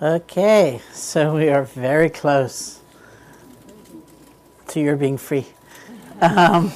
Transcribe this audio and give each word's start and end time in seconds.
Okay, 0.00 0.80
so 0.92 1.34
we 1.34 1.48
are 1.48 1.64
very 1.64 2.08
close 2.08 2.78
to 4.68 4.78
your 4.78 4.94
being 4.94 5.18
free. 5.18 5.44
Um, 6.20 6.72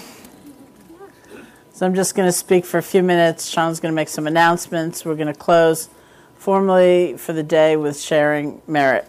so 1.73 1.87
I'm 1.87 1.95
just 1.95 2.17
going 2.17 2.27
to 2.27 2.33
speak 2.33 2.65
for 2.65 2.79
a 2.79 2.83
few 2.83 3.01
minutes. 3.01 3.49
Sean's 3.49 3.79
going 3.79 3.93
to 3.93 3.95
make 3.95 4.09
some 4.09 4.27
announcements. 4.27 5.05
We're 5.05 5.15
going 5.15 5.33
to 5.33 5.39
close 5.39 5.89
formally 6.35 7.17
for 7.17 7.33
the 7.33 7.45
day 7.45 7.77
with 7.77 7.97
sharing 8.01 8.61
merit 8.67 9.09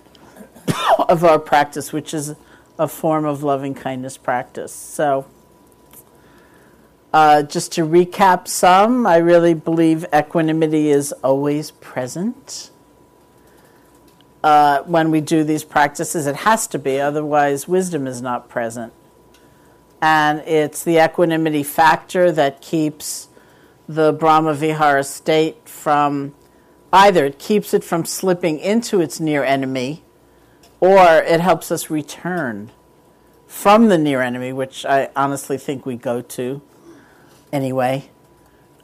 of 1.10 1.24
our 1.24 1.40
practice, 1.40 1.92
which 1.92 2.14
is 2.14 2.36
a 2.78 2.88
form 2.88 3.26
of 3.26 3.42
loving 3.42 3.74
kindness 3.74 4.16
practice. 4.16 4.72
So, 4.72 5.26
uh, 7.12 7.42
just 7.42 7.72
to 7.72 7.82
recap 7.82 8.48
some, 8.48 9.08
I 9.08 9.18
really 9.18 9.56
believe 9.56 10.06
equanimity 10.14 10.92
is 10.92 11.14
always 11.24 11.72
present 11.72 12.70
uh, 14.44 14.84
when 14.84 15.10
we 15.10 15.22
do 15.22 15.44
these 15.44 15.64
practices. 15.64 16.28
It 16.28 16.38
has 16.38 16.68
to 16.68 16.80
be, 16.80 17.00
otherwise, 17.00 17.68
wisdom 17.68 18.08
is 18.08 18.22
not 18.22 18.50
present. 18.50 18.94
And 20.02 20.40
it's 20.42 20.84
the 20.84 21.04
equanimity 21.04 21.64
factor 21.64 22.32
that 22.32 22.62
keeps 22.62 23.30
the 23.88 24.12
Brahma 24.12 24.54
Vihara 24.54 25.04
state 25.04 25.68
from 25.68 26.36
either 26.92 27.26
it 27.26 27.40
keeps 27.40 27.74
it 27.74 27.84
from 27.84 28.06
slipping 28.06 28.60
into 28.60 29.02
its 29.02 29.20
near 29.20 29.44
enemy, 29.44 30.04
or 30.80 31.00
it 31.00 31.40
helps 31.40 31.72
us 31.72 31.90
return 31.90 32.72
from 33.48 33.88
the 33.88 33.98
near 33.98 34.22
enemy, 34.22 34.54
which 34.54 34.86
I 34.86 35.10
honestly 35.16 35.58
think 35.58 35.86
we 35.86 35.96
go 35.96 36.22
to 36.22 36.62
anyway. 37.52 38.10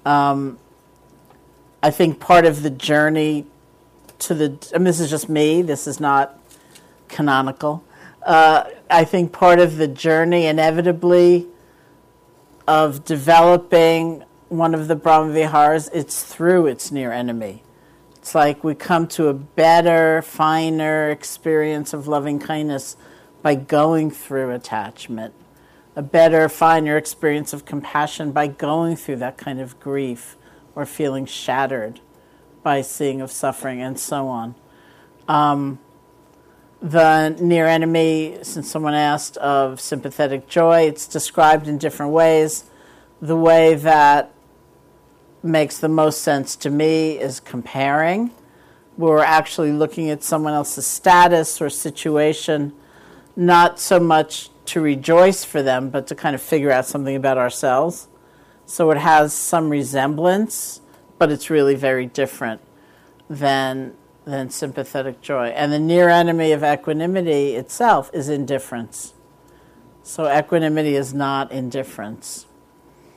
Um, 0.06 0.58
I 1.84 1.92
think 1.92 2.20
part 2.20 2.46
of 2.46 2.64
the 2.64 2.70
journey 2.70 3.46
to 4.20 4.34
the, 4.34 4.50
mean, 4.74 4.84
this 4.84 5.00
is 5.00 5.10
just 5.10 5.30
me, 5.30 5.62
this 5.62 5.88
is 5.88 6.00
not 6.00 6.40
canonical. 7.08 7.84
Uh, 8.22 8.66
I 8.90 9.06
think 9.06 9.32
part 9.32 9.60
of 9.60 9.78
the 9.78 9.88
journey, 9.88 10.46
inevitably, 10.46 11.48
of 12.68 13.04
developing 13.04 14.24
one 14.50 14.74
of 14.76 14.88
the 14.88 14.96
Brahma 14.96 15.34
Viharas, 15.34 15.90
it's 15.94 16.24
through 16.24 16.68
its 16.68 16.92
near 16.92 17.12
enemy. 17.12 17.64
It's 18.16 18.36
like 18.36 18.64
we 18.64 18.76
come 18.76 19.08
to 19.10 19.28
a 19.28 19.34
better, 19.34 20.22
finer 20.22 21.10
experience 21.10 21.94
of 21.94 22.08
loving 22.08 22.40
kindness 22.40 22.98
by 23.42 23.56
going 23.56 24.12
through 24.12 24.52
attachment, 24.52 25.34
a 25.96 26.02
better, 26.02 26.50
finer 26.50 26.98
experience 26.98 27.54
of 27.54 27.66
compassion 27.66 28.32
by 28.32 28.48
going 28.48 28.98
through 28.98 29.16
that 29.18 29.38
kind 29.38 29.62
of 29.62 29.80
grief 29.80 30.36
or 30.76 30.86
feeling 30.86 31.26
shattered 31.26 32.02
by 32.64 32.82
seeing 32.82 33.22
of 33.22 33.32
suffering 33.32 33.82
and 33.82 34.00
so 34.00 34.28
on. 34.28 34.56
Um, 35.28 35.80
the 36.82 37.30
near 37.42 37.68
enemy, 37.68 38.38
since 38.42 38.70
someone 38.70 38.94
asked, 38.94 39.38
of 39.38 39.82
sympathetic 39.82 40.48
joy, 40.48 40.84
it's 40.84 41.08
described 41.08 41.68
in 41.68 41.78
different 41.78 42.14
ways. 42.14 42.66
The 43.22 43.36
way 43.36 43.76
that 43.76 44.32
makes 45.44 45.78
the 45.78 45.90
most 45.90 46.22
sense 46.22 46.56
to 46.58 46.70
me 46.70 47.18
is 47.18 47.40
comparing. 47.40 48.32
We're 48.98 49.24
actually 49.24 49.72
looking 49.72 50.10
at 50.10 50.24
someone 50.24 50.54
else's 50.54 50.86
status 50.86 51.62
or 51.62 51.70
situation, 51.70 52.74
not 53.36 53.80
so 53.80 54.00
much 54.00 54.50
to 54.66 54.82
rejoice 54.82 55.44
for 55.44 55.62
them, 55.62 55.90
but 55.90 56.08
to 56.08 56.16
kind 56.16 56.36
of 56.36 56.42
figure 56.42 56.72
out 56.72 56.86
something 56.86 57.16
about 57.16 57.38
ourselves. 57.38 58.08
So 58.66 58.92
it 58.92 58.98
has 58.98 59.34
some 59.34 59.70
resemblance 59.70 60.82
but 61.20 61.32
it's 61.32 61.52
really 61.52 61.76
very 61.76 62.08
different 62.08 62.62
than 63.30 63.94
than 64.26 64.50
sympathetic 64.50 65.22
joy. 65.22 65.48
And 65.48 65.72
the 65.72 65.80
near 65.80 66.10
enemy 66.10 66.52
of 66.52 66.64
equanimity 66.64 67.56
itself 67.56 68.12
is 68.14 68.30
indifference. 68.30 69.14
So 70.04 70.32
equanimity 70.32 70.96
is 70.96 71.14
not 71.14 71.52
indifference. 71.52 72.46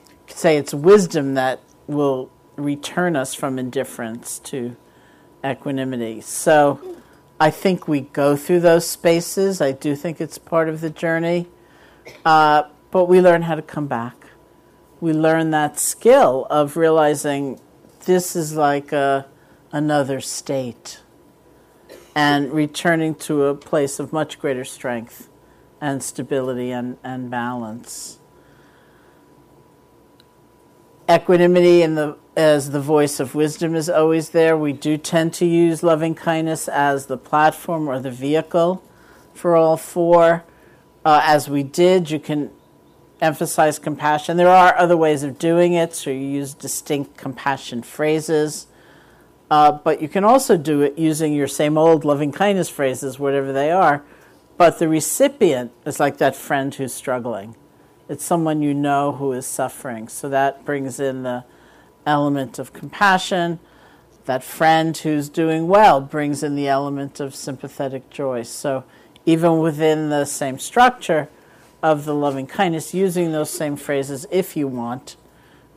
You 0.09 0.15
could 0.27 0.37
say 0.37 0.57
it's 0.57 0.73
wisdom 0.73 1.35
that 1.35 1.59
will 1.87 2.31
return 2.55 3.15
us 3.15 3.33
from 3.33 3.59
indifference 3.59 4.39
to 4.39 4.75
equanimity. 5.45 6.21
So 6.21 6.79
I 7.39 7.51
think 7.51 7.87
we 7.87 8.01
go 8.01 8.35
through 8.35 8.61
those 8.61 8.87
spaces. 8.87 9.61
I 9.61 9.71
do 9.71 9.95
think 9.95 10.21
it's 10.21 10.37
part 10.37 10.69
of 10.69 10.81
the 10.81 10.89
journey. 10.89 11.47
Uh, 12.25 12.63
but 12.91 13.05
we 13.05 13.21
learn 13.21 13.43
how 13.43 13.55
to 13.55 13.61
come 13.61 13.87
back. 13.87 14.15
We 14.99 15.13
learn 15.13 15.51
that 15.51 15.79
skill 15.79 16.47
of 16.49 16.77
realizing 16.77 17.59
this 18.05 18.35
is 18.35 18.55
like 18.55 18.91
a, 18.91 19.27
another 19.71 20.21
state 20.21 21.01
and 22.15 22.51
returning 22.51 23.15
to 23.15 23.45
a 23.45 23.55
place 23.55 23.99
of 23.99 24.13
much 24.13 24.39
greater 24.39 24.63
strength 24.63 25.29
and 25.81 26.01
stability 26.03 26.71
and, 26.71 26.97
and 27.03 27.29
balance. 27.29 28.19
Equanimity 31.09 31.81
in 31.81 31.95
the, 31.95 32.17
as 32.37 32.71
the 32.71 32.79
voice 32.79 33.19
of 33.19 33.35
wisdom 33.35 33.75
is 33.75 33.89
always 33.89 34.29
there. 34.29 34.55
We 34.57 34.73
do 34.73 34.97
tend 34.97 35.33
to 35.35 35.45
use 35.45 35.83
loving 35.83 36.15
kindness 36.15 36.67
as 36.67 37.07
the 37.07 37.17
platform 37.17 37.89
or 37.89 37.99
the 37.99 38.11
vehicle 38.11 38.83
for 39.33 39.55
all 39.55 39.75
four. 39.75 40.45
Uh, 41.03 41.21
as 41.23 41.49
we 41.49 41.63
did, 41.63 42.09
you 42.09 42.19
can 42.19 42.51
emphasize 43.21 43.79
compassion. 43.79 44.37
There 44.37 44.49
are 44.49 44.77
other 44.77 44.97
ways 44.97 45.23
of 45.23 45.39
doing 45.39 45.73
it, 45.73 45.93
so 45.93 46.09
you 46.09 46.19
use 46.19 46.53
distinct 46.53 47.17
compassion 47.17 47.81
phrases. 47.83 48.67
Uh, 49.49 49.71
but 49.71 50.01
you 50.01 50.07
can 50.07 50.23
also 50.23 50.57
do 50.57 50.81
it 50.81 50.97
using 50.97 51.33
your 51.33 51.47
same 51.47 51.77
old 51.77 52.03
loving 52.05 52.31
kindness 52.31 52.69
phrases, 52.69 53.19
whatever 53.19 53.53
they 53.53 53.71
are. 53.71 54.03
But 54.57 54.79
the 54.79 54.87
recipient 54.87 55.71
is 55.85 55.99
like 55.99 56.17
that 56.17 56.35
friend 56.35 56.73
who's 56.73 56.93
struggling. 56.93 57.55
It's 58.09 58.23
someone 58.23 58.61
you 58.61 58.73
know 58.73 59.13
who 59.13 59.31
is 59.31 59.45
suffering. 59.45 60.07
So 60.07 60.29
that 60.29 60.65
brings 60.65 60.99
in 60.99 61.23
the 61.23 61.45
element 62.05 62.59
of 62.59 62.73
compassion. 62.73 63.59
That 64.25 64.43
friend 64.43 64.95
who's 64.95 65.29
doing 65.29 65.67
well 65.67 66.01
brings 66.01 66.43
in 66.43 66.55
the 66.55 66.67
element 66.67 67.19
of 67.19 67.35
sympathetic 67.35 68.09
joy. 68.09 68.43
So 68.43 68.83
even 69.25 69.59
within 69.59 70.09
the 70.09 70.25
same 70.25 70.59
structure, 70.59 71.29
of 71.83 72.05
the 72.05 72.15
loving 72.15 72.47
kindness 72.47 72.93
using 72.93 73.33
those 73.33 73.49
same 73.49 73.75
phrases 73.75 74.25
if 74.31 74.55
you 74.55 74.67
want. 74.67 75.17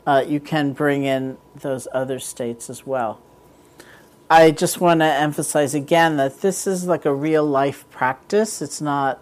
Uh, 0.06 0.24
you 0.26 0.38
can 0.38 0.72
bring 0.72 1.02
in 1.02 1.36
those 1.56 1.88
other 1.92 2.20
states 2.20 2.70
as 2.70 2.86
well. 2.86 3.20
I 4.30 4.52
just 4.52 4.80
want 4.80 5.00
to 5.00 5.06
emphasize 5.06 5.74
again 5.74 6.16
that 6.16 6.40
this 6.40 6.66
is 6.66 6.86
like 6.86 7.04
a 7.04 7.14
real 7.14 7.44
life 7.44 7.84
practice. 7.90 8.62
It's 8.62 8.80
not 8.80 9.20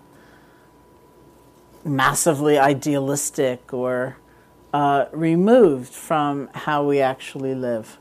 massively 1.85 2.59
idealistic 2.59 3.73
or 3.73 4.19
uh, 4.75 5.07
removed 5.13 5.93
from 5.93 6.51
how 6.55 6.85
we 6.87 7.01
actually 7.01 7.55
live. 7.55 7.99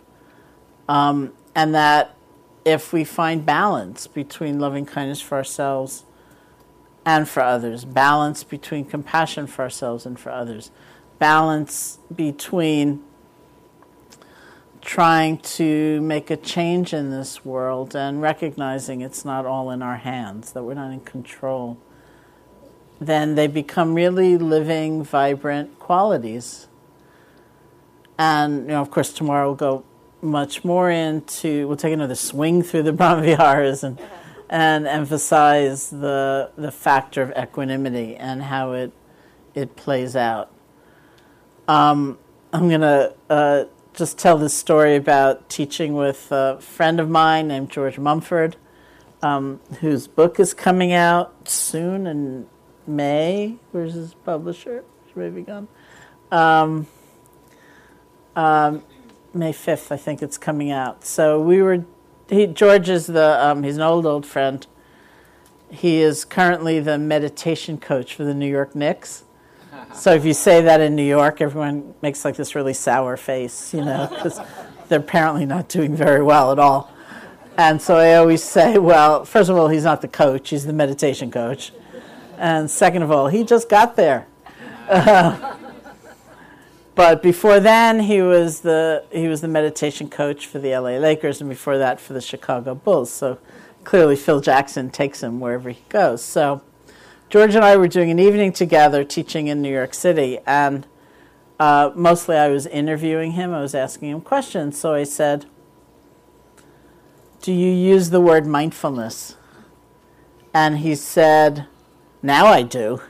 Um, 0.90 1.32
and 1.56 1.74
that 1.74 2.16
if 2.66 2.92
we 2.92 3.06
find 3.06 3.46
balance 3.46 4.08
between 4.08 4.60
loving 4.60 4.86
kindness 4.86 5.22
for 5.22 5.36
ourselves 5.36 6.04
and 7.06 7.28
for 7.28 7.42
others, 7.42 7.86
balance 7.86 8.44
between 8.44 8.86
compassion 8.86 9.48
for 9.48 9.64
ourselves 9.64 10.06
and 10.06 10.20
for 10.20 10.32
others, 10.32 10.72
balance 11.20 12.00
between 12.14 13.04
trying 14.82 15.38
to 15.38 16.02
make 16.02 16.30
a 16.30 16.38
change 16.38 16.94
in 16.94 17.10
this 17.10 17.46
world 17.46 17.96
and 17.96 18.22
recognizing 18.22 19.02
it's 19.02 19.24
not 19.24 19.46
all 19.46 19.72
in 19.72 19.82
our 19.82 19.98
hands, 19.98 20.52
that 20.54 20.64
we're 20.64 20.74
not 20.74 20.92
in 20.92 21.00
control, 21.02 21.78
then 23.00 23.36
they 23.36 23.48
become 23.48 23.94
really 23.94 24.38
living, 24.38 25.04
vibrant 25.04 25.80
qualities. 25.80 26.68
And, 28.18 28.64
you 28.64 28.68
know, 28.70 28.82
of 28.82 28.92
course, 28.92 29.12
tomorrow 29.12 29.48
we'll 29.48 29.56
go 29.56 29.86
much 30.22 30.64
more 30.64 30.90
into, 30.90 31.68
we'll 31.68 31.78
take 31.78 31.94
another 31.94 32.16
swing 32.16 32.62
through 32.62 32.84
the 32.84 32.94
Brahmaviharas 32.94 33.84
and 33.84 34.00
uh-huh. 34.00 34.23
And 34.54 34.86
emphasize 34.86 35.90
the 35.90 36.52
the 36.56 36.72
factor 36.72 37.24
of 37.24 37.32
equanimity 37.36 38.16
and 38.16 38.44
how 38.44 38.74
it 38.74 38.94
it 39.56 39.76
plays 39.76 40.16
out. 40.16 40.52
Um, 41.68 42.20
I'm 42.54 42.70
gonna 42.70 43.14
uh, 43.32 43.64
just 43.96 44.20
tell 44.20 44.38
this 44.38 44.54
story 44.54 44.96
about 44.96 45.50
teaching 45.50 45.96
with 45.96 46.32
a 46.32 46.62
friend 46.62 47.00
of 47.00 47.10
mine 47.10 47.48
named 47.48 47.72
George 47.72 47.98
Mumford, 47.98 48.56
um, 49.24 49.60
whose 49.80 50.08
book 50.08 50.40
is 50.40 50.54
coming 50.54 50.94
out 50.94 51.50
soon 51.50 52.06
in 52.06 52.46
May. 52.86 53.58
Where's 53.72 53.96
his 53.96 54.14
publisher? 54.14 54.84
She 55.08 55.20
may 55.20 55.30
be 55.30 55.42
gone. 55.42 55.68
Um, 56.32 56.86
um, 58.36 58.84
May 59.34 59.52
5th, 59.52 59.92
I 59.92 59.98
think 59.98 60.22
it's 60.22 60.38
coming 60.38 60.70
out. 60.70 61.06
So 61.06 61.42
we 61.42 61.62
were 61.62 61.86
he, 62.30 62.48
George 62.48 62.90
is 62.90 63.08
the 63.08 63.46
um, 63.46 63.64
he's 63.64 63.78
an 63.78 63.82
old 63.82 64.06
old 64.06 64.26
friend. 64.26 64.66
He 65.70 66.02
is 66.02 66.24
currently 66.26 66.80
the 66.80 66.98
meditation 66.98 67.78
coach 67.78 68.14
for 68.14 68.24
the 68.24 68.34
New 68.34 68.50
York 68.50 68.76
Knicks. 68.76 69.24
So 69.96 70.14
if 70.14 70.24
you 70.24 70.34
say 70.34 70.62
that 70.62 70.82
in 70.82 70.96
New 70.96 71.06
York, 71.06 71.42
everyone 71.42 71.94
makes 72.02 72.24
like 72.26 72.36
this 72.36 72.56
really 72.56 72.74
sour 72.74 73.18
face, 73.18 73.74
you 73.74 73.84
know, 73.84 74.08
because 74.10 74.40
they're 74.88 75.00
apparently 75.00 75.46
not 75.46 75.68
doing 75.68 75.96
very 75.96 76.22
well 76.24 76.52
at 76.52 76.58
all. 76.58 76.92
And 77.58 77.82
so 77.82 77.98
I 77.98 78.16
always 78.16 78.44
say, 78.44 78.78
well, 78.78 79.26
first 79.26 79.50
of 79.50 79.58
all, 79.58 79.68
he's 79.68 79.84
not 79.84 80.02
the 80.02 80.08
coach, 80.08 80.50
he's 80.50 80.66
the 80.66 80.74
meditation 80.74 81.30
coach. 81.30 81.74
And 82.38 82.70
second 82.72 83.04
of 83.04 83.12
all, 83.12 83.28
he 83.28 83.44
just 83.44 83.70
got 83.70 83.96
there. 83.96 84.28
Uh, 84.90 85.53
but 86.96 87.24
before 87.24 87.60
then, 87.60 88.02
he 88.02 88.22
was 88.22 88.62
the 88.62 89.06
he 89.12 89.28
was 89.28 89.42
the 89.42 89.48
meditation 89.48 90.10
coach 90.10 90.48
for 90.48 90.60
the 90.60 90.76
LA 90.76 90.98
Lakers, 90.98 91.42
and 91.42 91.50
before 91.50 91.78
that, 91.78 92.00
for 92.00 92.14
the 92.14 92.22
Chicago 92.22 92.76
Bulls. 92.76 93.12
So 93.12 93.40
clearly, 93.84 94.16
Phil 94.16 94.42
Jackson 94.42 94.90
takes 94.90 95.22
him 95.24 95.40
wherever 95.40 95.70
he 95.70 95.82
goes. 95.90 96.24
So 96.24 96.62
George 97.30 97.56
and 97.56 97.66
I 97.66 97.78
were 97.78 97.88
doing 97.88 98.12
an 98.12 98.20
evening 98.20 98.52
together, 98.52 99.04
teaching 99.04 99.48
in 99.48 99.62
New 99.62 99.72
York 99.72 99.94
City, 99.94 100.40
and 100.46 100.86
uh, 101.60 101.92
mostly 101.96 102.36
I 102.36 102.50
was 102.50 102.66
interviewing 102.68 103.32
him. 103.32 103.54
I 103.54 103.62
was 103.62 103.74
asking 103.74 104.10
him 104.10 104.22
questions. 104.22 104.78
So 104.78 104.94
I 104.94 105.04
said, 105.04 105.46
do 107.44 107.52
you 107.52 107.70
use 107.70 108.10
the 108.10 108.22
word 108.22 108.48
mindfulness? 108.48 109.36
And 110.54 110.78
he 110.78 110.96
said, 110.96 111.68
Now 112.22 112.46
I 112.46 112.62
do. 112.62 113.02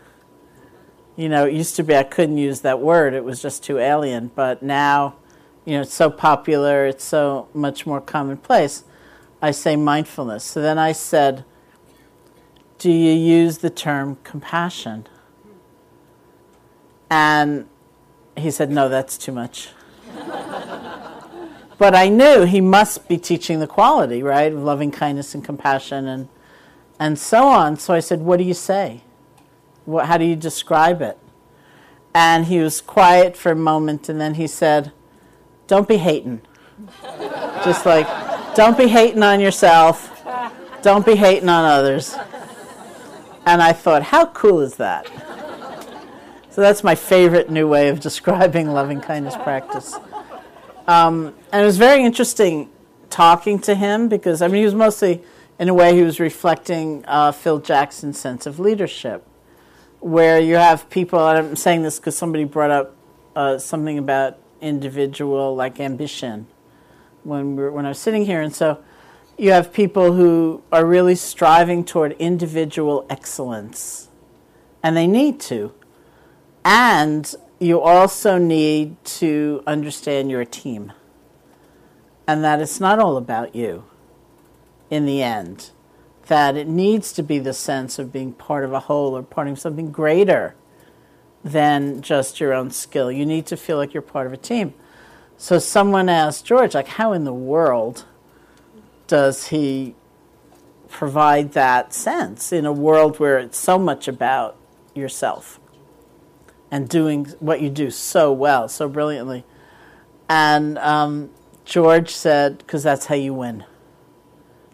You 1.15 1.29
know, 1.29 1.45
it 1.45 1.53
used 1.53 1.75
to 1.75 1.83
be 1.83 1.95
I 1.95 2.03
couldn't 2.03 2.37
use 2.37 2.61
that 2.61 2.79
word, 2.79 3.13
it 3.13 3.23
was 3.23 3.41
just 3.41 3.63
too 3.63 3.77
alien. 3.77 4.31
But 4.33 4.63
now, 4.63 5.15
you 5.65 5.75
know, 5.75 5.81
it's 5.81 5.93
so 5.93 6.09
popular, 6.09 6.85
it's 6.87 7.03
so 7.03 7.47
much 7.53 7.85
more 7.85 8.01
commonplace. 8.01 8.83
I 9.41 9.51
say 9.51 9.75
mindfulness. 9.75 10.43
So 10.43 10.61
then 10.61 10.79
I 10.79 10.91
said, 10.91 11.45
Do 12.79 12.91
you 12.91 13.11
use 13.11 13.59
the 13.59 13.69
term 13.69 14.17
compassion? 14.23 15.07
And 17.09 17.67
he 18.35 18.49
said, 18.49 18.71
No, 18.71 18.89
that's 18.89 19.17
too 19.17 19.31
much. 19.31 19.69
But 21.77 21.95
I 21.95 22.07
knew 22.07 22.45
he 22.45 22.61
must 22.61 23.09
be 23.09 23.17
teaching 23.17 23.59
the 23.59 23.67
quality, 23.67 24.23
right, 24.23 24.53
loving 24.53 24.91
kindness 24.91 25.35
and 25.35 25.43
compassion 25.43 26.07
and, 26.07 26.29
and 26.99 27.19
so 27.19 27.47
on. 27.47 27.77
So 27.77 27.93
I 27.93 27.99
said, 27.99 28.21
What 28.21 28.37
do 28.37 28.45
you 28.45 28.53
say? 28.53 29.01
What, 29.85 30.07
how 30.07 30.17
do 30.17 30.25
you 30.25 30.35
describe 30.35 31.01
it? 31.01 31.17
And 32.13 32.45
he 32.45 32.59
was 32.59 32.81
quiet 32.81 33.35
for 33.35 33.51
a 33.51 33.55
moment 33.55 34.09
and 34.09 34.19
then 34.21 34.35
he 34.35 34.47
said, 34.47 34.91
Don't 35.67 35.87
be 35.87 35.97
hating. 35.97 36.41
Just 37.63 37.85
like, 37.85 38.07
don't 38.55 38.77
be 38.77 38.87
hating 38.87 39.23
on 39.23 39.39
yourself. 39.39 40.23
Don't 40.83 41.03
be 41.05 41.15
hating 41.15 41.49
on 41.49 41.65
others. 41.65 42.15
And 43.45 43.63
I 43.63 43.73
thought, 43.73 44.03
how 44.03 44.27
cool 44.27 44.61
is 44.61 44.75
that? 44.75 45.07
So 46.51 46.61
that's 46.61 46.83
my 46.83 46.93
favorite 46.93 47.49
new 47.49 47.67
way 47.67 47.89
of 47.89 47.99
describing 47.99 48.71
loving 48.71 49.01
kindness 49.01 49.35
practice. 49.37 49.95
Um, 50.87 51.33
and 51.51 51.63
it 51.63 51.65
was 51.65 51.77
very 51.77 52.03
interesting 52.03 52.69
talking 53.09 53.57
to 53.59 53.73
him 53.73 54.07
because, 54.07 54.41
I 54.41 54.47
mean, 54.47 54.57
he 54.57 54.65
was 54.65 54.75
mostly, 54.75 55.23
in 55.57 55.67
a 55.67 55.73
way, 55.73 55.95
he 55.95 56.03
was 56.03 56.19
reflecting 56.19 57.03
uh, 57.07 57.31
Phil 57.31 57.59
Jackson's 57.59 58.19
sense 58.19 58.45
of 58.45 58.59
leadership, 58.59 59.25
where 60.03 60.37
you 60.39 60.55
have 60.55 60.89
people, 60.89 61.25
and 61.27 61.37
I'm 61.37 61.55
saying 61.55 61.83
this 61.83 61.97
because 61.97 62.17
somebody 62.17 62.43
brought 62.43 62.71
up 62.71 62.95
uh, 63.37 63.57
something 63.57 63.97
about 63.97 64.37
individual, 64.59 65.55
like 65.55 65.79
ambition, 65.79 66.45
when, 67.23 67.55
we're, 67.55 67.71
when 67.71 67.85
I 67.85 67.89
was 67.89 67.99
sitting 67.99 68.25
here. 68.25 68.41
And 68.41 68.53
so 68.53 68.83
you 69.37 69.51
have 69.51 69.71
people 69.71 70.11
who 70.11 70.61
are 70.73 70.85
really 70.85 71.15
striving 71.15 71.85
toward 71.85 72.11
individual 72.13 73.05
excellence, 73.09 74.09
and 74.83 74.97
they 74.97 75.07
need 75.07 75.39
to. 75.41 75.73
And 76.65 77.33
you 77.59 77.79
also 77.79 78.37
need 78.37 79.03
to 79.05 79.63
understand 79.65 80.29
your 80.29 80.43
team 80.43 80.91
and 82.27 82.43
that 82.43 82.59
it's 82.61 82.79
not 82.79 82.99
all 82.99 83.15
about 83.15 83.55
you 83.55 83.85
in 84.89 85.05
the 85.05 85.23
end. 85.23 85.71
That 86.27 86.55
it 86.55 86.67
needs 86.67 87.11
to 87.13 87.23
be 87.23 87.39
the 87.39 87.53
sense 87.53 87.99
of 87.99 88.13
being 88.13 88.33
part 88.33 88.63
of 88.63 88.71
a 88.71 88.81
whole 88.81 89.15
or 89.15 89.23
part 89.23 89.47
of 89.47 89.59
something 89.59 89.91
greater 89.91 90.55
than 91.43 92.01
just 92.01 92.39
your 92.39 92.53
own 92.53 92.71
skill. 92.71 93.11
You 93.11 93.25
need 93.25 93.45
to 93.47 93.57
feel 93.57 93.77
like 93.77 93.93
you're 93.93 94.01
part 94.01 94.27
of 94.27 94.33
a 94.33 94.37
team. 94.37 94.73
So 95.35 95.59
someone 95.59 96.07
asked 96.07 96.45
George, 96.45 96.73
like, 96.73 96.87
how 96.87 97.11
in 97.11 97.25
the 97.25 97.33
world 97.33 98.05
does 99.07 99.47
he 99.47 99.95
provide 100.87 101.51
that 101.53 101.93
sense 101.93 102.53
in 102.53 102.65
a 102.65 102.71
world 102.71 103.19
where 103.19 103.37
it's 103.39 103.57
so 103.57 103.77
much 103.77 104.07
about 104.07 104.55
yourself? 104.93 105.59
and 106.73 106.89
doing 106.89 107.25
what 107.39 107.61
you 107.61 107.69
do 107.69 107.91
so 107.91 108.33
well, 108.33 108.67
so 108.67 108.89
brilliantly. 108.89 109.45
And 110.27 110.79
um, 110.79 111.29
George 111.65 112.09
said, 112.09 112.57
because 112.57 112.81
that's 112.81 113.05
how 113.05 113.13
you 113.13 113.31
win. 113.31 113.63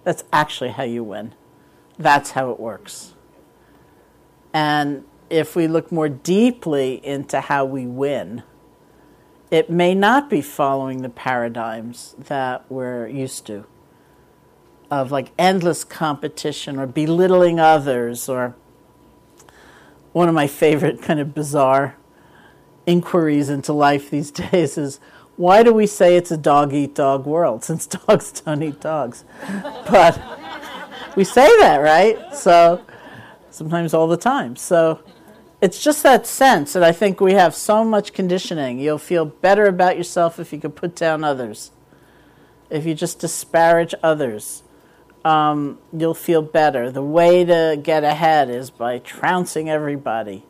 That's 0.06 0.24
actually 0.32 0.70
how 0.70 0.84
you 0.84 1.04
win. 1.04 1.36
That's 2.00 2.32
how 2.32 2.50
it 2.50 2.60
works. 2.60 3.14
And 4.54 5.04
if 5.30 5.56
we 5.56 5.68
look 5.68 5.92
more 5.92 6.10
deeply 6.10 7.06
into 7.06 7.42
how 7.42 7.66
we 7.66 7.86
win, 7.86 8.42
it 9.52 9.70
may 9.70 9.94
not 9.94 10.30
be 10.30 10.42
following 10.42 11.02
the 11.02 11.10
paradigms 11.10 12.16
that 12.18 12.66
we're 12.70 13.08
used 13.08 13.46
to 13.48 13.66
of 14.90 15.12
like 15.12 15.32
endless 15.38 15.84
competition 15.84 16.80
or 16.80 16.88
belittling 16.88 17.60
others 17.60 18.28
or 18.28 18.56
one 20.14 20.28
of 20.28 20.34
my 20.34 20.48
favorite 20.48 21.02
kind 21.04 21.20
of 21.20 21.36
bizarre 21.36 21.96
inquiries 22.86 23.50
into 23.50 23.74
life 23.74 24.10
these 24.10 24.32
days 24.52 24.78
is 24.78 25.00
why 25.36 25.64
do 25.64 25.72
we 25.74 25.88
say 25.88 26.18
it's 26.18 26.32
a 26.32 26.38
dog 26.38 26.74
eat 26.74 26.96
dog 26.96 27.26
world 27.26 27.64
since 27.64 27.88
dogs 28.08 28.42
don't 28.42 28.62
eat 28.62 28.82
dogs? 28.82 29.24
But 29.90 30.22
we 31.16 31.24
say 31.24 31.48
that, 31.60 31.78
right? 31.78 32.36
So 32.36 32.84
sometimes 33.50 33.94
all 33.94 34.08
the 34.08 34.18
time. 34.18 34.56
So 34.56 35.02
it's 35.62 35.84
just 35.84 36.04
that 36.04 36.26
sense 36.26 36.74
that 36.74 36.84
I 36.84 36.92
think 36.92 37.20
we 37.20 37.34
have 37.34 37.54
so 37.54 37.84
much 37.84 38.14
conditioning. 38.14 38.80
You'll 38.80 38.98
feel 38.98 39.26
better 39.26 39.66
about 39.66 39.98
yourself 39.98 40.40
if 40.40 40.54
you 40.54 40.60
can 40.60 40.72
put 40.72 40.96
down 40.96 41.24
others. 41.24 41.72
If 42.70 42.86
you 42.86 42.94
just 42.94 43.20
disparage 43.20 43.94
others, 44.02 44.64
um, 45.26 45.80
you'll 45.92 46.14
feel 46.14 46.42
better. 46.42 46.92
The 46.92 47.04
way 47.04 47.44
to 47.44 47.80
get 47.82 48.04
ahead 48.04 48.50
is 48.50 48.70
by 48.70 49.00
trouncing 49.00 49.70
everybody. 49.70 50.46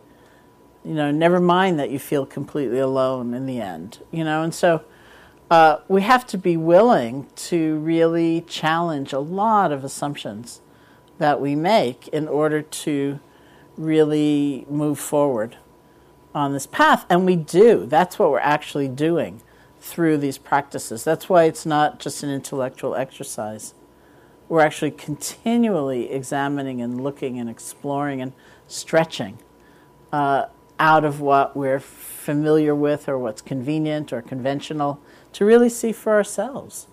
You 0.83 0.93
know, 0.93 1.11
never 1.11 1.39
mind 1.39 1.79
that 1.79 1.89
you 1.89 1.99
feel 1.99 2.25
completely 2.25 2.79
alone 2.79 3.33
in 3.33 3.45
the 3.45 3.59
end. 3.59 3.99
You 4.11 4.23
know, 4.23 4.43
and 4.43 4.53
so 4.53 4.83
uh, 5.49 5.77
we 5.87 6.01
have 6.01 6.25
to 6.27 6.37
be 6.37 6.55
willing 6.57 7.27
to 7.35 7.77
really 7.79 8.41
challenge 8.41 9.13
a 9.13 9.19
lot 9.19 9.71
of 9.71 9.83
assumptions 9.83 10.61
that 11.17 11.41
we 11.41 11.55
make 11.55 12.07
in 12.09 12.27
order 12.27 12.61
to 12.61 13.19
really 13.77 14.65
move 14.69 14.99
forward 14.99 15.57
on 16.33 16.53
this 16.53 16.67
path. 16.67 17.05
And 17.09 17.25
we 17.25 17.35
do. 17.35 17.85
That's 17.85 18.19
what 18.19 18.31
we're 18.31 18.39
actually 18.39 18.87
doing 18.87 19.41
through 19.79 20.17
these 20.17 20.37
practices. 20.37 21.03
That's 21.03 21.29
why 21.29 21.45
it's 21.45 21.65
not 21.65 21.99
just 21.99 22.23
an 22.23 22.29
intellectual 22.29 22.95
exercise 22.95 23.73
we're 24.49 24.61
actually 24.61 24.91
continually 24.91 26.11
examining 26.11 26.81
and 26.81 27.01
looking 27.01 27.39
and 27.39 27.49
exploring 27.49 28.19
and 28.19 28.33
stretching 28.67 29.37
uh, 30.11 30.47
out 30.79 31.03
of 31.03 31.19
what 31.19 31.55
we're 31.55 31.79
familiar 31.79 32.73
with 32.73 33.09
or 33.09 33.19
what's 33.19 33.41
convenient 33.41 34.13
or 34.13 34.21
conventional 34.21 35.01
to 35.33 35.45
really 35.45 35.69
see 35.69 35.91
for 35.91 36.13
ourselves 36.13 36.87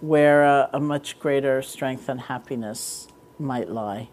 where 0.00 0.44
uh, 0.44 0.68
a 0.72 0.80
much 0.80 1.18
greater 1.18 1.62
strength 1.62 2.08
and 2.08 2.22
happiness 2.22 3.08
might 3.38 3.68
lie. 3.68 4.08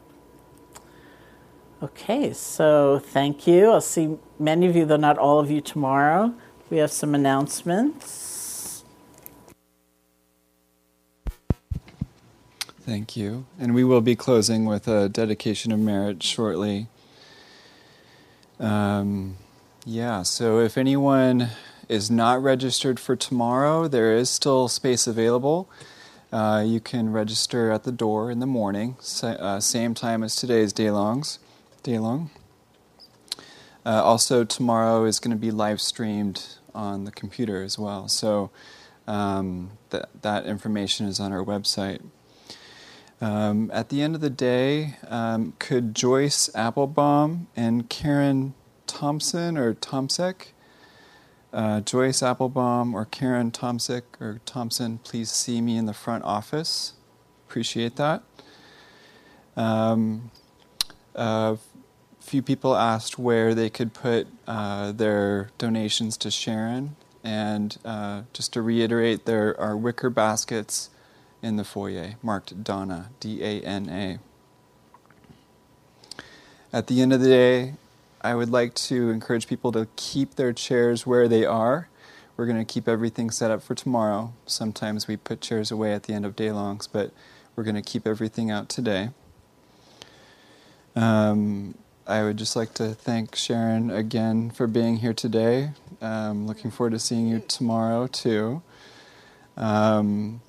Okay, 1.81 2.33
so 2.33 2.99
thank 2.99 3.45
you. 3.45 3.69
I'll 3.71 3.81
see 3.81 4.17
many 4.39 4.65
of 4.67 4.75
you, 4.75 4.85
though 4.85 4.97
not 4.97 5.17
all 5.17 5.39
of 5.39 5.51
you, 5.51 5.61
tomorrow. 5.61 6.33
We 6.69 6.77
have 6.77 6.91
some 6.91 7.13
announcements. 7.15 8.83
Thank 12.81 13.15
you. 13.15 13.45
And 13.59 13.75
we 13.75 13.83
will 13.83 14.01
be 14.01 14.15
closing 14.15 14.65
with 14.65 14.87
a 14.87 15.07
dedication 15.07 15.71
of 15.71 15.79
merit 15.79 16.23
shortly. 16.23 16.87
Um, 18.59 19.37
yeah, 19.85 20.23
so 20.23 20.59
if 20.59 20.77
anyone 20.77 21.49
is 21.87 22.11
not 22.11 22.41
registered 22.41 22.99
for 22.99 23.15
tomorrow, 23.15 23.87
there 23.87 24.15
is 24.15 24.29
still 24.29 24.67
space 24.67 25.07
available. 25.07 25.69
Uh, 26.31 26.63
you 26.65 26.79
can 26.79 27.11
register 27.11 27.71
at 27.71 27.83
the 27.83 27.91
door 27.91 28.29
in 28.29 28.39
the 28.39 28.45
morning, 28.45 28.97
uh, 29.23 29.59
same 29.59 29.93
time 29.93 30.23
as 30.23 30.35
today's 30.35 30.73
day 30.73 30.91
longs, 30.91 31.39
day 31.83 31.97
long. 31.97 32.29
Uh, 33.85 34.03
also, 34.03 34.43
tomorrow 34.43 35.05
is 35.05 35.19
going 35.19 35.31
to 35.31 35.39
be 35.39 35.51
live 35.51 35.79
streamed 35.79 36.45
on 36.75 37.05
the 37.05 37.11
computer 37.11 37.63
as 37.63 37.79
well. 37.79 38.09
So 38.09 38.51
um, 39.07 39.71
that 39.91 40.09
that 40.21 40.45
information 40.45 41.07
is 41.07 41.21
on 41.21 41.31
our 41.31 41.43
website. 41.43 42.01
Um, 43.19 43.71
at 43.73 43.89
the 43.89 44.01
end 44.01 44.15
of 44.15 44.21
the 44.21 44.29
day, 44.29 44.95
um, 45.07 45.53
could 45.59 45.95
Joyce 45.95 46.49
Applebaum 46.55 47.47
and 47.55 47.89
Karen 47.89 48.53
Thompson 48.85 49.57
or 49.57 49.73
Tomsek, 49.73 50.47
uh, 51.51 51.81
Joyce 51.81 52.21
Applebaum 52.21 52.93
or 52.93 53.05
Karen 53.05 53.51
Tomsek 53.51 54.03
or 54.19 54.39
Thompson, 54.45 54.99
please 54.99 55.31
see 55.31 55.61
me 55.61 55.77
in 55.77 55.87
the 55.87 55.93
front 55.93 56.23
office 56.23 56.93
appreciate 57.47 57.95
that. 57.95 58.23
Um, 59.55 60.31
a 61.15 61.57
few 62.19 62.41
people 62.41 62.75
asked 62.75 63.17
where 63.17 63.55
they 63.55 63.69
could 63.69 63.93
put 63.93 64.27
uh, 64.47 64.91
their 64.91 65.49
donations 65.57 66.17
to 66.17 66.29
Sharon. 66.31 66.95
And 67.23 67.77
uh, 67.85 68.23
just 68.33 68.53
to 68.53 68.61
reiterate, 68.61 69.25
there 69.25 69.59
are 69.59 69.75
wicker 69.75 70.09
baskets 70.09 70.89
in 71.41 71.55
the 71.55 71.63
foyer 71.63 72.15
marked 72.21 72.63
Dana, 72.63 73.09
D 73.19 73.43
A 73.43 73.61
N 73.61 73.89
A. 73.89 74.19
At 76.73 76.87
the 76.87 77.01
end 77.01 77.13
of 77.13 77.21
the 77.21 77.29
day, 77.29 77.73
I 78.21 78.35
would 78.35 78.49
like 78.49 78.73
to 78.75 79.09
encourage 79.09 79.47
people 79.47 79.71
to 79.71 79.87
keep 79.95 80.35
their 80.35 80.51
chairs 80.51 81.07
where 81.07 81.27
they 81.27 81.45
are. 81.45 81.87
We're 82.35 82.45
going 82.45 82.63
to 82.63 82.65
keep 82.65 82.87
everything 82.87 83.31
set 83.31 83.51
up 83.51 83.63
for 83.63 83.73
tomorrow. 83.73 84.33
Sometimes 84.45 85.07
we 85.07 85.17
put 85.17 85.41
chairs 85.41 85.71
away 85.71 85.93
at 85.93 86.03
the 86.03 86.13
end 86.13 86.25
of 86.25 86.35
day 86.35 86.51
longs, 86.51 86.87
but 86.87 87.11
we're 87.55 87.63
going 87.63 87.75
to 87.75 87.81
keep 87.81 88.05
everything 88.05 88.51
out 88.51 88.69
today. 88.69 89.09
Um, 90.95 91.75
I 92.05 92.23
would 92.23 92.37
just 92.37 92.55
like 92.55 92.73
to 92.75 92.89
thank 92.93 93.35
Sharon 93.35 93.89
again 93.89 94.51
for 94.51 94.67
being 94.67 94.97
here 94.97 95.13
today. 95.13 95.71
Um, 96.01 96.47
looking 96.47 96.71
forward 96.71 96.91
to 96.91 96.99
seeing 96.99 97.27
you 97.27 97.39
tomorrow 97.39 98.07
too. 98.07 98.61
Um, 99.55 100.41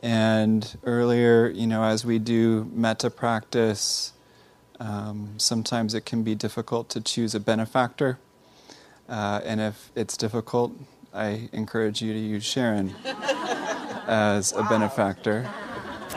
and 0.00 0.78
earlier, 0.84 1.48
you 1.48 1.66
know, 1.66 1.84
as 1.84 2.04
we 2.04 2.18
do 2.18 2.70
metta 2.72 3.10
practice, 3.10 4.12
um, 4.78 5.34
sometimes 5.36 5.94
it 5.94 6.06
can 6.06 6.22
be 6.22 6.34
difficult 6.34 6.88
to 6.90 7.00
choose 7.00 7.34
a 7.34 7.40
benefactor. 7.40 8.18
Uh, 9.08 9.40
and 9.44 9.60
if 9.60 9.90
it's 9.94 10.16
difficult, 10.16 10.72
I 11.12 11.48
encourage 11.52 12.00
you 12.00 12.12
to 12.14 12.18
use 12.18 12.44
Sharon 12.44 12.94
as 14.06 14.52
a 14.52 14.62
benefactor. 14.62 15.48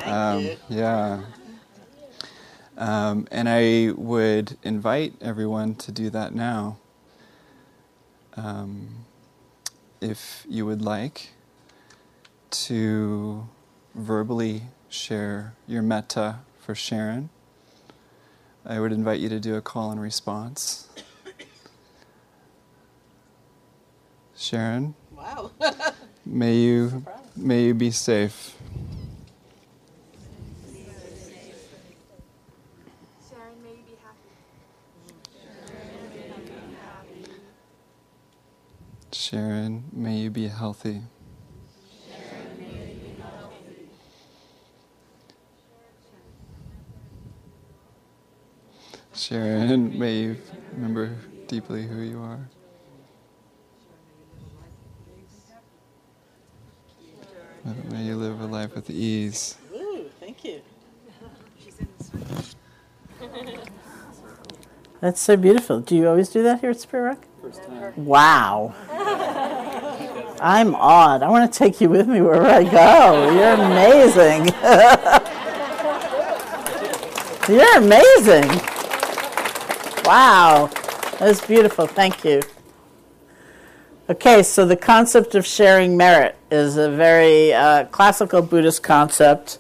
Um, 0.05 0.49
yeah. 0.69 1.23
Um, 2.77 3.27
and 3.31 3.49
I 3.49 3.91
would 3.95 4.57
invite 4.63 5.13
everyone 5.21 5.75
to 5.75 5.91
do 5.91 6.09
that 6.11 6.33
now. 6.33 6.77
Um, 8.35 9.05
if 9.99 10.45
you 10.49 10.65
would 10.65 10.81
like 10.81 11.31
to 12.51 13.47
verbally 13.95 14.63
share 14.89 15.53
your 15.67 15.81
metta 15.81 16.39
for 16.59 16.75
Sharon, 16.75 17.29
I 18.65 18.79
would 18.79 18.91
invite 18.91 19.19
you 19.19 19.29
to 19.29 19.39
do 19.39 19.55
a 19.55 19.61
call 19.61 19.91
and 19.91 20.01
response. 20.01 20.87
Sharon, 24.35 24.95
wow. 25.11 25.51
may 26.25 26.55
you 26.57 27.05
may 27.35 27.65
you 27.65 27.73
be 27.73 27.91
safe. 27.91 28.55
Sharon, 39.11 39.83
may 39.93 40.17
you 40.17 40.29
be 40.29 40.47
healthy. 40.47 41.01
Sharon, 41.01 41.03
may 41.11 41.11
you 41.11 41.12
remember 49.31 51.15
deeply 51.47 51.83
who 51.83 52.01
you 52.01 52.21
are. 52.21 52.39
May 57.89 58.03
you 58.03 58.17
live 58.17 58.41
a 58.41 58.45
life 58.45 58.75
with 58.75 58.89
ease. 58.89 59.55
Ooh, 59.73 60.09
thank 60.19 60.43
you. 60.43 60.61
That's 64.99 65.21
so 65.21 65.37
beautiful. 65.37 65.79
Do 65.79 65.95
you 65.95 66.07
always 66.07 66.29
do 66.29 66.43
that 66.43 66.61
here 66.61 66.71
at 66.71 66.79
Spirit 66.79 67.03
Rock? 67.03 67.25
First 67.41 67.63
time. 67.63 67.93
Wow. 68.05 68.73
I'm 70.41 70.75
odd. 70.75 71.23
I 71.23 71.29
want 71.29 71.51
to 71.51 71.57
take 71.57 71.79
you 71.79 71.89
with 71.89 72.07
me 72.07 72.21
wherever 72.21 72.47
I 72.47 72.63
go. 72.63 73.31
You're 73.31 73.53
amazing. 73.53 74.47
You're 77.57 77.77
amazing. 77.77 78.72
Wow. 80.05 80.69
That's 81.19 81.45
beautiful. 81.45 81.87
Thank 81.87 82.25
you. 82.25 82.41
Okay, 84.09 84.43
so 84.43 84.65
the 84.65 84.75
concept 84.75 85.33
of 85.33 85.45
sharing 85.45 85.95
merit 85.95 86.35
is 86.51 86.75
a 86.75 86.91
very 86.91 87.53
uh, 87.53 87.85
classical 87.85 88.41
Buddhist 88.41 88.83
concept. 88.83 89.59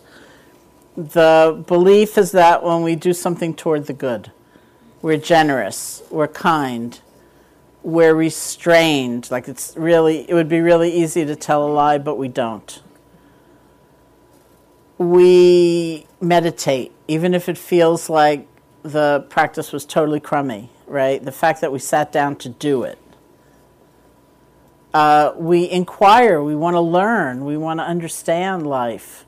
The 0.97 1.63
belief 1.65 2.17
is 2.17 2.33
that 2.33 2.61
when 2.61 2.83
we 2.83 2.95
do 2.97 3.13
something 3.13 3.55
toward 3.55 3.85
the 3.85 3.93
good, 3.93 4.31
we're 5.01 5.17
generous, 5.17 6.03
we're 6.11 6.27
kind, 6.27 6.99
we're 7.81 8.13
restrained. 8.13 9.31
Like 9.31 9.47
it's 9.47 9.77
really, 9.77 10.29
it 10.29 10.33
would 10.33 10.49
be 10.49 10.59
really 10.59 10.91
easy 10.91 11.23
to 11.23 11.37
tell 11.37 11.65
a 11.65 11.71
lie, 11.71 11.97
but 11.97 12.15
we 12.17 12.27
don't. 12.27 12.81
We 14.97 16.05
meditate, 16.19 16.91
even 17.07 17.33
if 17.33 17.47
it 17.47 17.57
feels 17.57 18.09
like 18.09 18.45
the 18.83 19.25
practice 19.29 19.71
was 19.71 19.85
totally 19.85 20.19
crummy, 20.19 20.69
right? 20.85 21.23
The 21.23 21.31
fact 21.31 21.61
that 21.61 21.71
we 21.71 21.79
sat 21.79 22.11
down 22.11 22.35
to 22.37 22.49
do 22.49 22.83
it 22.83 22.99
uh, 24.93 25.33
we 25.35 25.69
inquire, 25.69 26.41
we 26.41 26.55
want 26.55 26.75
to 26.75 26.81
learn, 26.81 27.45
we 27.45 27.57
want 27.57 27.79
to 27.79 27.83
understand 27.83 28.67
life. 28.67 29.25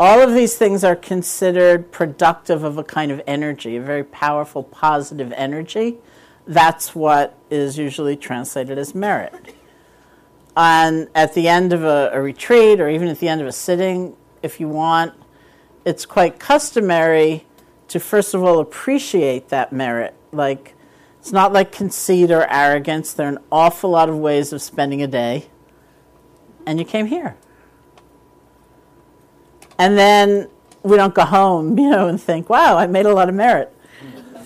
All 0.00 0.20
of 0.20 0.34
these 0.34 0.56
things 0.56 0.82
are 0.82 0.96
considered 0.96 1.92
productive 1.92 2.64
of 2.64 2.78
a 2.78 2.84
kind 2.84 3.12
of 3.12 3.22
energy, 3.26 3.76
a 3.76 3.80
very 3.80 4.02
powerful 4.02 4.64
positive 4.64 5.32
energy. 5.36 5.98
That's 6.46 6.94
what 6.94 7.38
is 7.48 7.78
usually 7.78 8.16
translated 8.16 8.76
as 8.76 8.94
merit. 8.94 9.54
And 10.56 11.08
at 11.14 11.34
the 11.34 11.46
end 11.48 11.72
of 11.72 11.84
a, 11.84 12.10
a 12.12 12.20
retreat, 12.20 12.80
or 12.80 12.88
even 12.88 13.06
at 13.06 13.20
the 13.20 13.28
end 13.28 13.40
of 13.40 13.46
a 13.46 13.52
sitting, 13.52 14.16
if 14.42 14.58
you 14.58 14.68
want, 14.68 15.14
it's 15.84 16.04
quite 16.04 16.40
customary 16.40 17.46
to 17.88 18.00
first 18.00 18.34
of 18.34 18.42
all 18.42 18.58
appreciate 18.58 19.48
that 19.48 19.72
merit. 19.72 20.14
Like, 20.32 20.74
it's 21.20 21.32
not 21.32 21.52
like 21.52 21.72
conceit 21.72 22.30
or 22.30 22.46
arrogance. 22.50 23.12
There 23.12 23.26
are 23.26 23.30
an 23.30 23.38
awful 23.50 23.90
lot 23.90 24.08
of 24.08 24.18
ways 24.18 24.52
of 24.52 24.60
spending 24.60 25.02
a 25.02 25.06
day. 25.06 25.46
And 26.66 26.78
you 26.78 26.84
came 26.84 27.06
here. 27.06 27.36
And 29.78 29.98
then 29.98 30.48
we 30.82 30.96
don't 30.96 31.14
go 31.14 31.24
home, 31.24 31.78
you 31.78 31.90
know, 31.90 32.08
and 32.08 32.20
think, 32.20 32.48
wow, 32.48 32.76
I 32.76 32.86
made 32.86 33.06
a 33.06 33.14
lot 33.14 33.28
of 33.28 33.34
merit. 33.34 33.74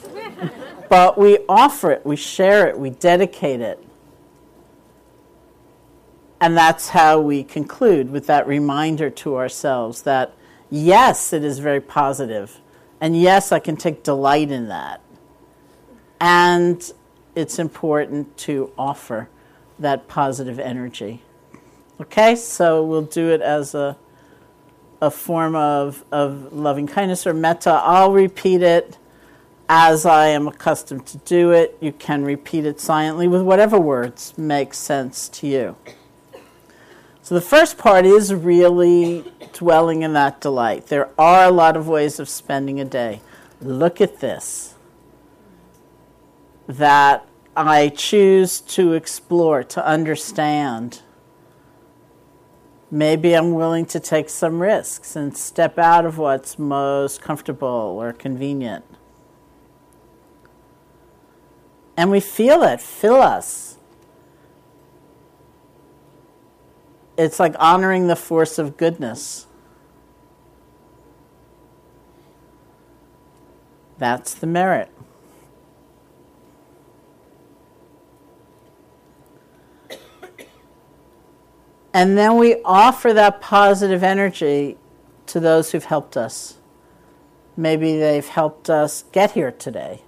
but 0.89 1.19
we 1.19 1.39
offer 1.49 1.91
it, 1.91 2.07
we 2.07 2.17
share 2.17 2.69
it, 2.69 2.79
we 2.79 2.91
dedicate 2.91 3.61
it. 3.61 3.85
And 6.41 6.57
that's 6.57 6.91
how 6.91 7.21
we 7.21 7.43
conclude 7.43 8.11
with 8.11 8.27
that 8.29 8.47
reminder 8.47 9.11
to 9.11 9.37
ourselves 9.37 10.03
that, 10.03 10.33
yes, 10.71 11.33
it 11.33 11.43
is 11.43 11.59
very 11.59 11.81
positive, 11.81 12.61
And 13.01 13.21
yes, 13.21 13.53
I 13.53 13.59
can 13.59 13.77
take 13.77 14.03
delight 14.03 14.51
in 14.51 14.69
that. 14.69 15.01
And 16.21 16.91
it's 17.35 17.59
important 17.59 18.37
to 18.39 18.73
offer 18.77 19.29
that 19.79 20.09
positive 20.09 20.59
energy. 20.59 21.23
Okay, 22.01 22.35
so 22.35 22.85
we'll 22.85 23.03
do 23.03 23.31
it 23.31 23.41
as 23.41 23.75
a, 23.75 23.97
a 25.01 25.11
form 25.11 25.55
of, 25.55 26.05
of 26.11 26.53
loving 26.53 26.87
kindness 26.87 27.27
or 27.27 27.35
metta. 27.35 27.71
I'll 27.71 28.13
repeat 28.13 28.63
it 28.63 28.99
as 29.69 30.07
I 30.07 30.29
am 30.29 30.49
accustomed 30.49 31.07
to 31.07 31.19
do 31.19 31.53
it. 31.53 31.77
You 31.81 31.93
can 31.93 32.25
repeat 32.25 32.65
it 32.65 32.81
silently 32.81 33.29
with 33.29 33.43
whatever 33.43 33.79
words 33.79 34.37
make 34.37 34.75
sense 34.75 35.29
to 35.29 35.47
you. 35.47 35.77
So 37.29 37.35
the 37.35 37.43
first 37.43 37.77
part 37.77 38.07
is 38.07 38.33
really 38.33 39.23
dwelling 39.53 40.01
in 40.01 40.15
that 40.15 40.41
delight. 40.41 40.87
There 40.87 41.11
are 41.21 41.45
a 41.45 41.51
lot 41.51 41.77
of 41.77 41.87
ways 41.87 42.19
of 42.19 42.27
spending 42.27 42.81
a 42.81 42.87
day. 42.87 43.21
Look 43.61 44.01
at 44.01 44.21
this 44.21 44.77
that 46.67 47.27
I 47.55 47.91
choose 47.91 48.63
to 48.63 48.95
explore, 48.95 49.63
to 49.63 49.87
understand. 49.87 51.03
Maybe 52.91 53.35
I'm 53.35 53.53
willing 53.53 53.85
to 53.85 54.01
take 54.01 54.31
some 54.31 54.63
risks 54.63 55.15
and 55.15 55.37
step 55.37 55.79
out 55.79 56.07
of 56.07 56.17
what's 56.17 56.59
most 56.59 57.21
comfortable 57.21 57.99
or 58.01 58.15
convenient. 58.15 58.87
And 61.95 62.11
we 62.11 62.21
feel 62.21 62.63
it 62.63 62.81
fill 62.81 63.21
us. 63.21 63.78
It's 67.19 67.41
like 67.41 67.57
honoring 67.59 68.07
the 68.07 68.15
force 68.17 68.59
of 68.59 68.77
goodness. 68.77 69.49
That's 73.99 74.33
the 74.33 74.47
merit. 74.47 74.91
And 81.93 82.17
then 82.17 82.37
we 82.37 82.63
offer 82.65 83.13
that 83.13 83.41
positive 83.41 84.05
energy 84.05 84.79
to 85.27 85.41
those 85.41 85.73
who've 85.73 85.85
helped 85.85 86.17
us. 86.17 86.59
Maybe 87.57 87.99
they've 87.99 88.29
helped 88.29 88.71
us 88.71 89.03
get 89.11 89.33
here 89.33 89.51
today, 89.51 90.03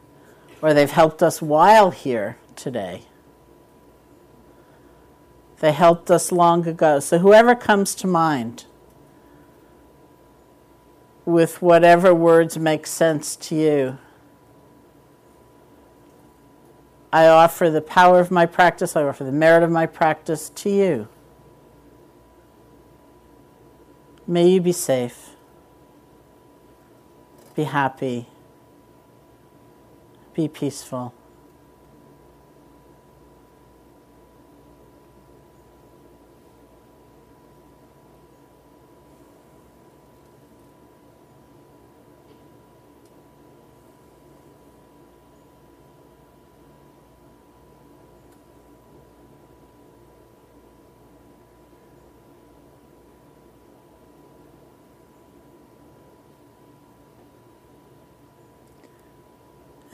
or 0.62 0.72
they've 0.72 0.88
helped 0.88 1.20
us 1.20 1.42
while 1.42 1.90
here 1.90 2.38
today. 2.54 3.02
They 5.60 5.72
helped 5.72 6.10
us 6.10 6.32
long 6.32 6.66
ago. 6.66 7.00
So, 7.00 7.18
whoever 7.18 7.54
comes 7.54 7.94
to 7.96 8.06
mind 8.06 8.64
with 11.26 11.60
whatever 11.62 12.14
words 12.14 12.58
make 12.58 12.86
sense 12.86 13.36
to 13.36 13.54
you, 13.54 13.98
I 17.12 17.26
offer 17.26 17.68
the 17.68 17.82
power 17.82 18.20
of 18.20 18.30
my 18.30 18.46
practice, 18.46 18.96
I 18.96 19.02
offer 19.02 19.22
the 19.22 19.32
merit 19.32 19.62
of 19.62 19.70
my 19.70 19.84
practice 19.84 20.48
to 20.48 20.70
you. 20.70 21.08
May 24.26 24.48
you 24.48 24.60
be 24.62 24.72
safe, 24.72 25.30
be 27.54 27.64
happy, 27.64 28.28
be 30.32 30.48
peaceful. 30.48 31.12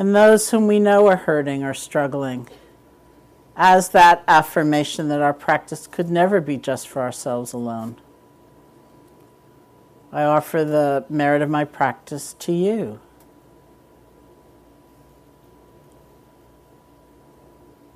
And 0.07 0.15
those 0.15 0.53
whom 0.53 0.69
we 0.69 0.79
know 0.79 1.09
are 1.09 1.17
hurting 1.17 1.65
or 1.65 1.75
struggling, 1.75 2.49
as 3.57 3.89
that 3.89 4.23
affirmation 4.29 5.09
that 5.09 5.21
our 5.21 5.35
practice 5.35 5.89
could 5.89 6.09
never 6.09 6.41
be 6.41 6.57
just 6.57 6.87
for 6.87 7.03
ourselves 7.03 7.53
alone. 7.53 7.97
I 10.13 10.23
offer 10.23 10.65
the 10.65 11.05
merit 11.09 11.43
of 11.43 11.51
my 11.51 11.65
practice 11.65 12.35
to 12.35 12.53
you. 12.53 13.01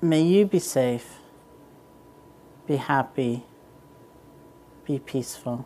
May 0.01 0.21
you 0.21 0.45
be 0.45 0.59
safe, 0.59 1.19
be 2.67 2.75
happy, 2.75 3.45
be 4.83 4.99
peaceful. 4.99 5.65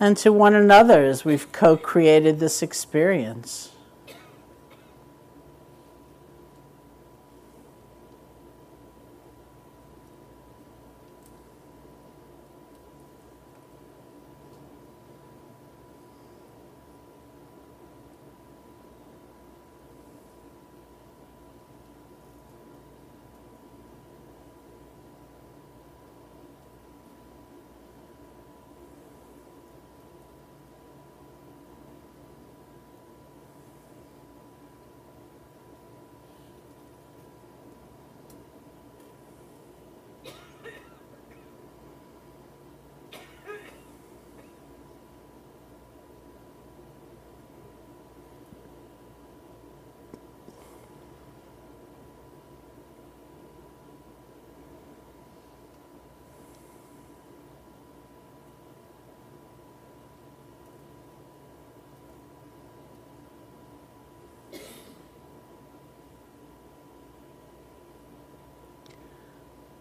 And 0.00 0.16
to 0.16 0.32
one 0.32 0.54
another 0.54 1.04
as 1.04 1.24
we've 1.24 1.50
co 1.52 1.76
created 1.76 2.40
this 2.40 2.62
experience. 2.62 3.70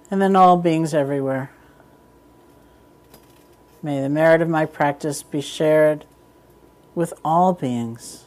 And 0.10 0.22
then 0.22 0.36
all 0.36 0.58
beings 0.58 0.94
everywhere. 0.94 1.52
May 3.84 4.02
the 4.02 4.10
merit 4.10 4.42
of 4.42 4.50
my 4.50 4.66
practice 4.66 5.24
be 5.24 5.42
shared 5.42 6.06
with 6.96 7.14
all 7.24 7.54
beings, 7.54 8.26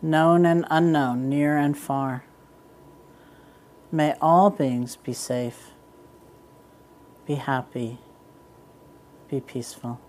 known 0.00 0.46
and 0.46 0.64
unknown, 0.70 1.28
near 1.28 1.56
and 1.56 1.76
far. 1.76 2.24
May 3.90 4.14
all 4.20 4.50
beings 4.50 4.96
be 4.96 5.12
safe, 5.12 5.70
be 7.26 7.34
happy, 7.34 7.98
be 9.28 9.40
peaceful. 9.40 10.00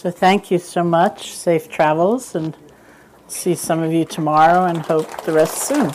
So 0.00 0.12
thank 0.12 0.52
you 0.52 0.58
so 0.58 0.84
much. 0.84 1.32
Safe 1.32 1.68
travels 1.68 2.36
and 2.36 2.56
see 3.26 3.56
some 3.56 3.82
of 3.82 3.92
you 3.92 4.04
tomorrow 4.04 4.66
and 4.66 4.78
hope 4.78 5.24
the 5.24 5.32
rest 5.32 5.64
soon. 5.64 5.90